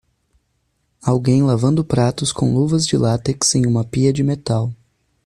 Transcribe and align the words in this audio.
Alguém 1.03 1.43
lavando 1.43 1.85
pratos 1.85 2.31
com 2.33 2.55
luvas 2.55 2.87
de 2.87 2.97
látex 2.97 3.53
em 3.53 3.67
uma 3.67 3.83
pia 3.83 4.11
de 4.11 4.23
metal. 4.23 4.73